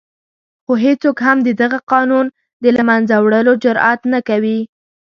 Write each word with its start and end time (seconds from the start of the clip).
خو 0.63 0.73
هېڅوک 0.85 1.17
هم 1.27 1.37
د 1.47 1.49
دغه 1.61 1.79
قانون 1.91 2.25
د 2.63 2.65
له 2.75 2.83
منځه 2.89 3.15
وړلو 3.23 3.53
جرآت 3.63 3.99
نه 4.13 4.19
کوي. 4.27 4.59